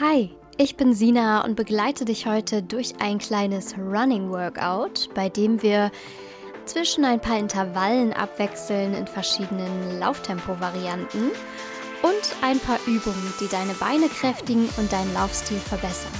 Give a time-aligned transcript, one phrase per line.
[0.00, 5.60] Hi, ich bin Sina und begleite dich heute durch ein kleines Running Workout, bei dem
[5.60, 5.90] wir
[6.66, 11.32] zwischen ein paar Intervallen abwechseln in verschiedenen Lauftempo-Varianten
[12.02, 16.12] und ein paar Übungen, die deine Beine kräftigen und deinen Laufstil verbessern.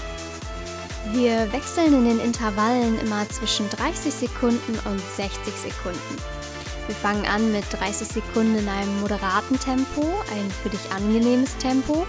[1.13, 6.17] Wir wechseln in den Intervallen immer zwischen 30 Sekunden und 60 Sekunden.
[6.89, 10.03] Wir fangen an mit 30 Sekunden in einem moderaten Tempo,
[10.33, 12.09] ein für dich angenehmes Tempo,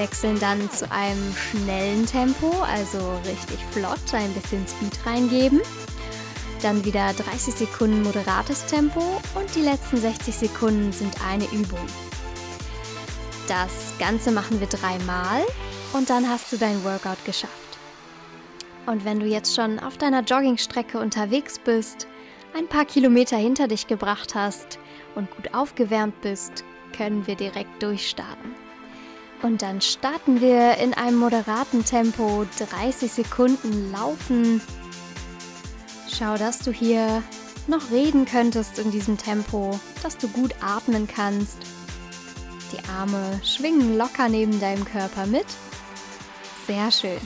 [0.00, 5.60] wechseln dann zu einem schnellen Tempo, also richtig flott, ein bisschen Speed reingeben.
[6.62, 11.86] Dann wieder 30 Sekunden moderates Tempo und die letzten 60 Sekunden sind eine Übung.
[13.46, 15.44] Das Ganze machen wir dreimal
[15.92, 17.52] und dann hast du dein Workout geschafft.
[18.86, 22.08] Und wenn du jetzt schon auf deiner Joggingstrecke unterwegs bist,
[22.56, 24.78] ein paar Kilometer hinter dich gebracht hast
[25.14, 26.64] und gut aufgewärmt bist,
[26.96, 28.69] können wir direkt durchstarten.
[29.42, 34.60] Und dann starten wir in einem moderaten Tempo 30 Sekunden laufen.
[36.12, 37.22] Schau, dass du hier
[37.66, 41.58] noch reden könntest in diesem Tempo, dass du gut atmen kannst.
[42.72, 45.46] Die Arme schwingen locker neben deinem Körper mit.
[46.66, 47.20] Sehr schön.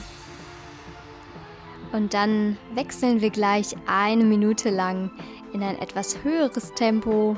[1.91, 5.11] Und dann wechseln wir gleich eine Minute lang
[5.53, 7.37] in ein etwas höheres Tempo.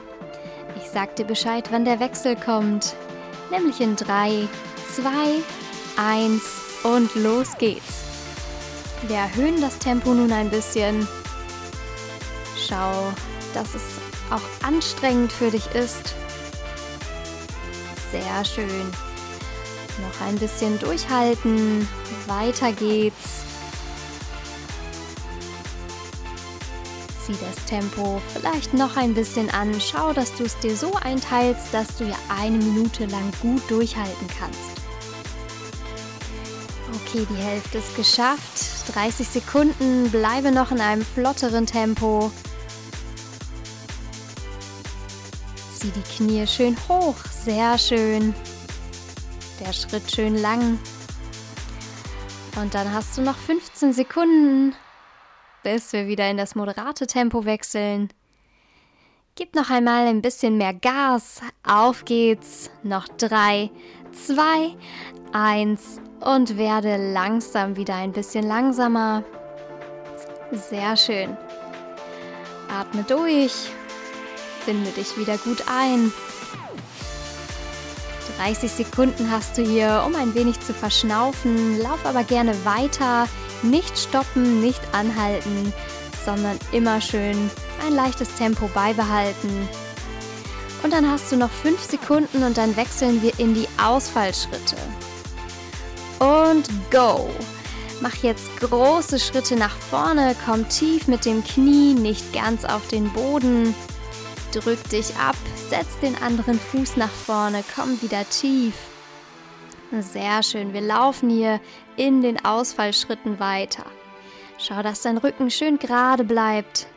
[0.76, 2.96] Ich sag dir Bescheid, wann der Wechsel kommt,
[3.52, 4.48] nämlich in 3,
[4.96, 5.10] 2,
[5.98, 6.42] 1
[6.84, 8.04] und los geht's.
[9.08, 11.08] Wir erhöhen das Tempo nun ein bisschen.
[12.68, 13.14] Schau,
[13.54, 13.84] dass es
[14.30, 16.16] auch anstrengend für dich ist.
[18.12, 18.92] Sehr schön.
[20.02, 21.88] Noch ein bisschen durchhalten.
[22.28, 23.47] Weiter geht's.
[27.28, 29.82] Zieh das Tempo vielleicht noch ein bisschen an.
[29.82, 34.28] Schau, dass du es dir so einteilst, dass du ja eine Minute lang gut durchhalten
[34.40, 34.62] kannst.
[37.04, 38.94] Okay, die Hälfte ist geschafft.
[38.94, 42.32] 30 Sekunden, bleibe noch in einem flotteren Tempo.
[45.78, 48.34] Zieh die Knie schön hoch, sehr schön.
[49.60, 50.80] Der Schritt schön lang.
[52.56, 54.74] Und dann hast du noch 15 Sekunden
[55.68, 58.08] bis wir wieder in das moderate Tempo wechseln.
[59.36, 61.42] Gib noch einmal ein bisschen mehr Gas.
[61.68, 62.72] Auf geht's.
[62.84, 63.70] Noch drei,
[64.14, 64.78] zwei,
[65.34, 69.26] eins und werde langsam wieder ein bisschen langsamer.
[70.54, 71.36] Sehr schön.
[72.74, 73.70] Atme durch.
[74.64, 76.14] Finde dich wieder gut ein.
[78.38, 81.78] 30 Sekunden hast du hier, um ein wenig zu verschnaufen.
[81.82, 83.28] Lauf aber gerne weiter.
[83.64, 85.74] Nicht stoppen, nicht anhalten,
[86.26, 87.50] sondern immer schön
[87.86, 89.68] ein leichtes Tempo beibehalten.
[90.84, 94.78] Und dann hast du noch 5 Sekunden und dann wechseln wir in die Ausfallschritte.
[96.20, 97.30] Und go!
[98.00, 103.12] Mach jetzt große Schritte nach vorne, komm tief mit dem Knie, nicht ganz auf den
[103.12, 103.74] Boden.
[104.52, 105.36] Drück dich ab,
[105.70, 108.76] setz den anderen Fuß nach vorne, komm wieder tief.
[109.92, 110.74] Sehr schön.
[110.74, 111.62] Wir laufen hier
[111.96, 113.86] in den Ausfallschritten weiter.
[114.58, 116.88] Schau, dass dein Rücken schön gerade bleibt.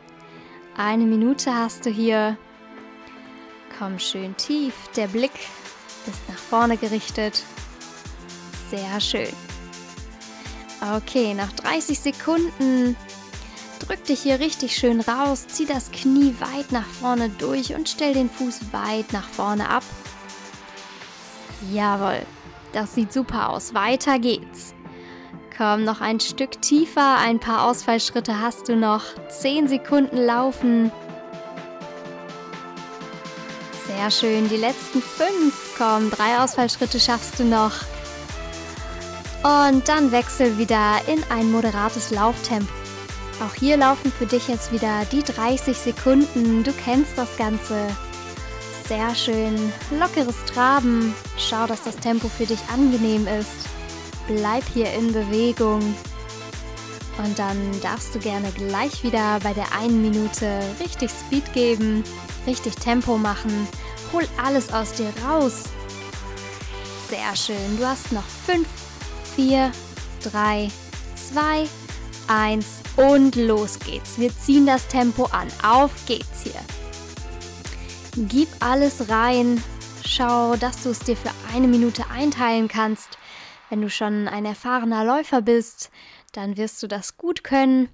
[0.75, 2.37] Eine Minute hast du hier.
[3.79, 4.73] Komm schön tief.
[4.95, 5.31] Der Blick
[6.05, 7.43] ist nach vorne gerichtet.
[8.69, 9.33] Sehr schön.
[10.95, 12.97] Okay, nach 30 Sekunden
[13.79, 15.47] drück dich hier richtig schön raus.
[15.47, 19.83] Zieh das Knie weit nach vorne durch und stell den Fuß weit nach vorne ab.
[21.71, 22.25] Jawohl.
[22.73, 23.73] Das sieht super aus.
[23.73, 24.73] Weiter geht's.
[25.57, 27.17] Komm noch ein Stück tiefer.
[27.17, 29.03] Ein paar Ausfallschritte hast du noch.
[29.29, 30.91] Zehn Sekunden laufen.
[33.85, 34.47] Sehr schön.
[34.49, 35.75] Die letzten fünf.
[35.77, 37.73] Komm, drei Ausfallschritte schaffst du noch.
[39.43, 42.71] Und dann wechsel wieder in ein moderates Lauftempo.
[43.41, 46.63] Auch hier laufen für dich jetzt wieder die 30 Sekunden.
[46.63, 47.87] Du kennst das Ganze.
[48.91, 49.71] Sehr schön.
[49.97, 51.13] Lockeres Traben.
[51.37, 53.69] Schau, dass das Tempo für dich angenehm ist.
[54.27, 55.79] Bleib hier in Bewegung.
[57.17, 62.03] Und dann darfst du gerne gleich wieder bei der einen Minute richtig Speed geben,
[62.45, 63.65] richtig Tempo machen.
[64.11, 65.63] Hol alles aus dir raus.
[67.09, 67.77] Sehr schön.
[67.77, 68.67] Du hast noch 5,
[69.37, 69.71] 4,
[70.21, 70.69] 3,
[71.31, 71.65] 2,
[72.27, 72.65] 1
[72.97, 74.17] und los geht's.
[74.17, 75.47] Wir ziehen das Tempo an.
[75.63, 76.59] Auf geht's hier.
[78.15, 79.63] Gib alles rein.
[80.05, 83.17] Schau, dass du es dir für eine Minute einteilen kannst.
[83.69, 85.91] Wenn du schon ein erfahrener Läufer bist,
[86.33, 87.87] dann wirst du das gut können.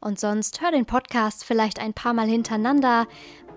[0.00, 3.06] Und sonst hör den Podcast vielleicht ein paar Mal hintereinander,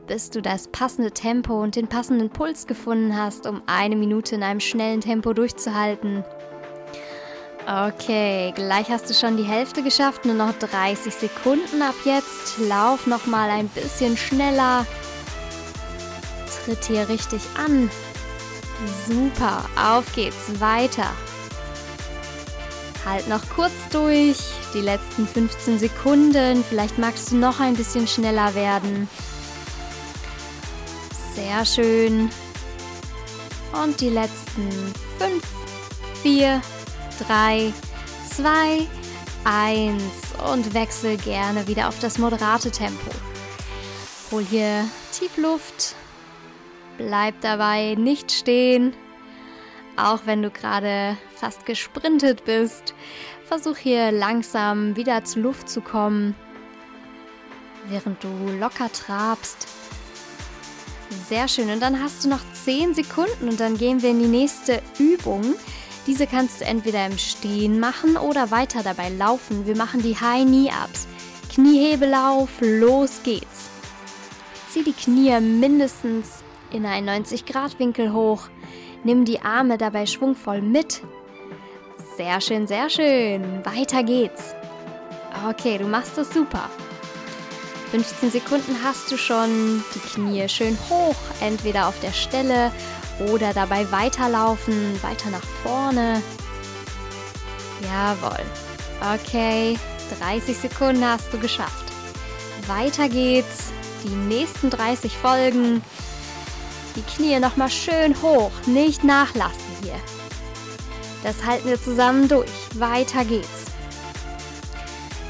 [0.05, 4.43] bis du das passende Tempo und den passenden Puls gefunden hast, um eine Minute in
[4.43, 6.23] einem schnellen Tempo durchzuhalten.
[7.65, 12.59] Okay, gleich hast du schon die Hälfte geschafft, nur noch 30 Sekunden ab jetzt.
[12.59, 14.85] Lauf noch mal ein bisschen schneller.
[16.67, 17.89] Tritt hier richtig an.
[19.07, 21.13] Super, auf geht's, weiter.
[23.05, 24.37] Halt noch kurz durch,
[24.73, 26.65] die letzten 15 Sekunden.
[26.67, 29.07] Vielleicht magst du noch ein bisschen schneller werden.
[31.35, 32.29] Sehr schön.
[33.71, 34.69] Und die letzten
[35.19, 35.41] 5,
[36.21, 36.61] 4,
[37.25, 37.71] 3,
[38.35, 38.87] 2,
[39.45, 40.03] 1
[40.51, 43.09] und wechsel gerne wieder auf das moderate Tempo.
[44.31, 44.83] Hol hier
[45.17, 45.95] tief Luft,
[46.97, 48.93] bleib dabei nicht stehen,
[49.95, 52.93] auch wenn du gerade fast gesprintet bist.
[53.45, 56.35] Versuch hier langsam wieder zur Luft zu kommen,
[57.87, 58.29] während du
[58.59, 59.67] locker trabst.
[61.29, 61.69] Sehr schön.
[61.69, 65.55] Und dann hast du noch 10 Sekunden und dann gehen wir in die nächste Übung.
[66.05, 69.65] Diese kannst du entweder im Stehen machen oder weiter dabei laufen.
[69.65, 71.07] Wir machen die High Knee Ups.
[71.53, 73.69] Kniehebelauf, los geht's.
[74.69, 76.36] Zieh die Knie mindestens
[76.71, 78.49] in einen 90 Grad Winkel hoch.
[79.03, 81.01] Nimm die Arme dabei schwungvoll mit.
[82.17, 83.65] Sehr schön, sehr schön.
[83.65, 84.55] Weiter geht's.
[85.47, 86.69] Okay, du machst das super.
[87.91, 89.83] 15 Sekunden hast du schon.
[89.95, 92.71] Die Knie schön hoch, entweder auf der Stelle
[93.31, 96.21] oder dabei weiterlaufen, weiter nach vorne.
[97.81, 98.43] Jawohl.
[99.13, 99.77] Okay,
[100.19, 101.85] 30 Sekunden hast du geschafft.
[102.67, 103.71] Weiter geht's.
[104.03, 105.81] Die nächsten 30 Folgen.
[106.97, 109.93] Die Knie nochmal schön hoch, nicht nachlassen hier.
[111.23, 112.49] Das halten wir zusammen durch.
[112.73, 113.47] Weiter geht's.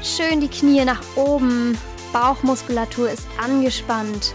[0.02, 1.76] Schön die Knie nach oben.
[2.14, 4.34] Bauchmuskulatur ist angespannt.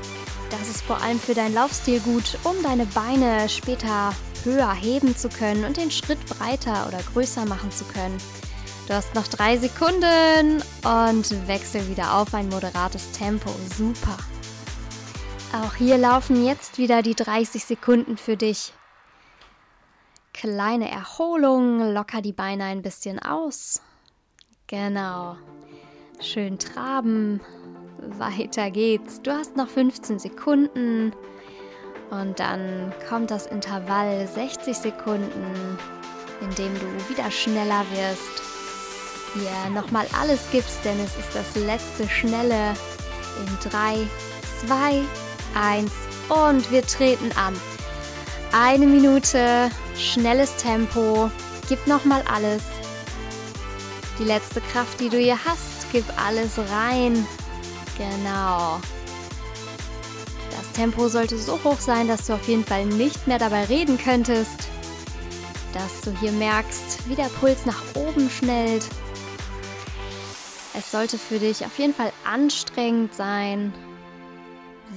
[0.52, 4.14] Das ist vor allem für deinen Laufstil gut, um deine Beine später
[4.44, 8.18] höher heben zu können und den Schritt breiter oder größer machen zu können.
[8.88, 13.50] Du hast noch drei Sekunden und wechsel wieder auf ein moderates Tempo.
[13.76, 14.18] Super.
[15.54, 18.74] Auch hier laufen jetzt wieder die 30 Sekunden für dich.
[20.34, 23.80] Kleine Erholung, locker die Beine ein bisschen aus.
[24.66, 25.38] Genau.
[26.20, 27.40] Schön traben,
[28.18, 29.22] weiter geht's.
[29.22, 31.14] Du hast noch 15 Sekunden
[32.10, 35.78] und dann kommt das Intervall 60 Sekunden,
[36.42, 38.42] in dem du wieder schneller wirst.
[39.36, 42.74] Hier nochmal alles gibst, denn es ist das letzte Schnelle
[43.40, 44.08] in 3,
[44.66, 45.04] 2,
[45.56, 45.92] 1
[46.30, 47.60] und wir treten an.
[48.52, 51.32] Eine Minute, schnelles Tempo,
[51.68, 52.62] gib nochmal alles.
[54.20, 57.26] Die letzte Kraft, die du hier hast, gib alles rein.
[57.98, 58.80] Genau.
[60.52, 63.98] Das Tempo sollte so hoch sein, dass du auf jeden Fall nicht mehr dabei reden
[63.98, 64.70] könntest.
[65.74, 68.86] Dass du hier merkst, wie der Puls nach oben schnellt.
[70.76, 73.74] Es sollte für dich auf jeden Fall anstrengend sein.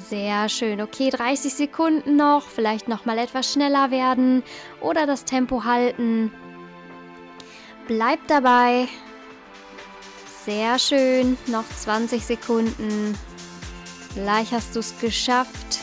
[0.08, 0.80] Sehr schön.
[0.80, 2.42] Okay, 30 Sekunden noch.
[2.42, 4.42] Vielleicht noch mal etwas schneller werden
[4.80, 6.32] oder das Tempo halten.
[7.88, 8.88] Bleib dabei.
[10.44, 11.36] Sehr schön.
[11.46, 13.18] Noch 20 Sekunden.
[14.14, 15.80] Gleich hast du es geschafft.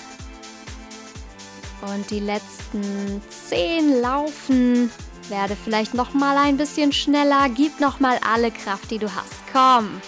[1.81, 4.89] Und die letzten 10 laufen.
[5.29, 7.49] Werde vielleicht noch mal ein bisschen schneller.
[7.49, 9.33] Gib noch mal alle Kraft, die du hast.
[9.51, 10.01] Komm.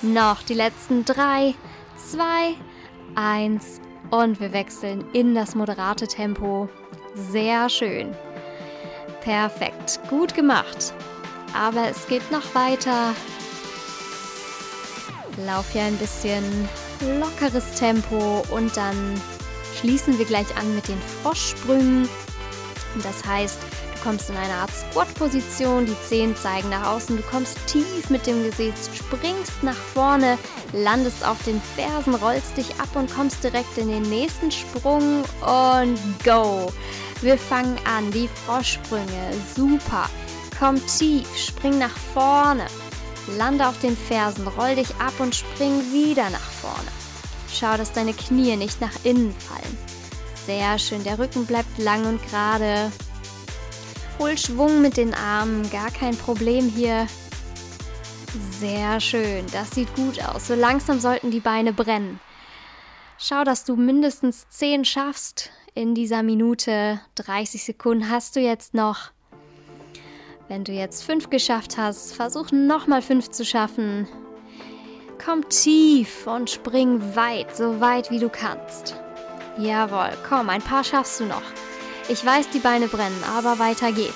[0.00, 1.54] Noch die letzten 3,
[2.10, 2.54] 2,
[3.14, 3.80] 1.
[4.10, 6.68] Und wir wechseln in das moderate Tempo.
[7.14, 8.14] Sehr schön.
[9.20, 10.00] Perfekt.
[10.08, 10.94] Gut gemacht.
[11.54, 13.14] Aber es geht noch weiter.
[15.46, 16.42] Lauf hier ein bisschen
[17.20, 19.20] lockeres Tempo und dann
[19.78, 22.08] schließen wir gleich an mit den Froschsprüngen.
[23.02, 23.58] Das heißt,
[23.98, 28.26] du kommst in eine Art Squat-Position, die Zehen zeigen nach außen, du kommst tief mit
[28.26, 30.38] dem Gesicht, springst nach vorne,
[30.72, 35.98] landest auf den Fersen, rollst dich ab und kommst direkt in den nächsten Sprung und
[36.24, 36.72] go!
[37.20, 40.08] Wir fangen an, die Froschsprünge, super.
[40.58, 42.66] Komm tief, spring nach vorne.
[43.36, 46.88] Lande auf den Fersen, roll dich ab und spring wieder nach vorne.
[47.52, 49.78] Schau, dass deine Knie nicht nach innen fallen.
[50.46, 52.90] Sehr schön, der Rücken bleibt lang und gerade.
[54.18, 57.06] Hol Schwung mit den Armen, gar kein Problem hier.
[58.58, 60.48] Sehr schön, das sieht gut aus.
[60.48, 62.18] So langsam sollten die Beine brennen.
[63.16, 67.00] Schau, dass du mindestens 10 schaffst in dieser Minute.
[67.14, 69.12] 30 Sekunden hast du jetzt noch.
[70.48, 74.08] Wenn du jetzt fünf geschafft hast, versuch nochmal fünf zu schaffen.
[75.24, 78.96] Komm tief und spring weit, so weit wie du kannst.
[79.58, 81.42] Jawohl, komm, ein paar schaffst du noch.
[82.10, 84.14] Ich weiß, die Beine brennen, aber weiter geht's.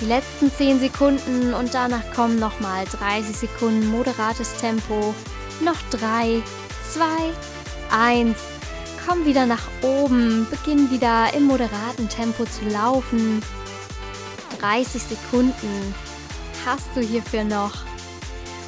[0.00, 5.14] Die letzten 10 Sekunden und danach kommen nochmal 30 Sekunden moderates Tempo.
[5.60, 6.42] Noch 3,
[6.92, 7.04] 2,
[7.96, 8.36] 1.
[9.06, 13.40] Komm wieder nach oben, beginn wieder im moderaten Tempo zu laufen.
[14.58, 15.94] 30 Sekunden
[16.66, 17.84] hast du hierfür noch.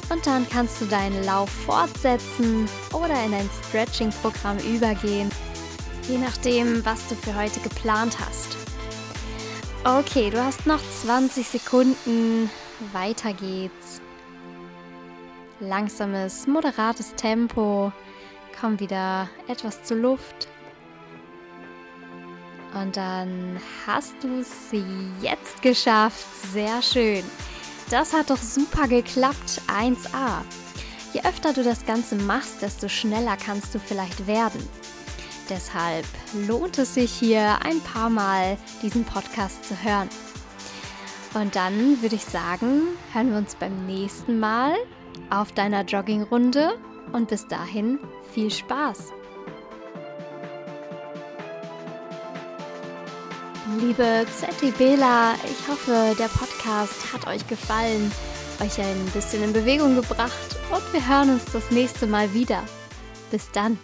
[0.09, 5.29] Und dann kannst du deinen Lauf fortsetzen oder in ein Stretching-Programm übergehen,
[6.07, 8.57] je nachdem, was du für heute geplant hast.
[9.83, 12.49] Okay, du hast noch 20 Sekunden.
[12.91, 14.01] Weiter geht's.
[15.59, 17.91] Langsames, moderates Tempo.
[18.59, 20.47] Komm wieder etwas zur Luft.
[22.73, 24.71] Und dann hast du es
[25.21, 26.25] jetzt geschafft.
[26.51, 27.23] Sehr schön.
[27.89, 29.61] Das hat doch super geklappt.
[29.67, 30.41] 1a.
[31.13, 34.67] Je öfter du das Ganze machst, desto schneller kannst du vielleicht werden.
[35.49, 36.05] Deshalb
[36.47, 40.09] lohnt es sich hier ein paar Mal diesen Podcast zu hören.
[41.33, 44.75] Und dann würde ich sagen, hören wir uns beim nächsten Mal
[45.29, 46.77] auf deiner Joggingrunde
[47.11, 47.99] und bis dahin
[48.33, 49.11] viel Spaß.
[53.79, 58.11] Liebe ZDBler, ich hoffe, der Podcast hat euch gefallen,
[58.61, 62.63] euch ein bisschen in Bewegung gebracht und wir hören uns das nächste Mal wieder.
[63.31, 63.79] Bis dann.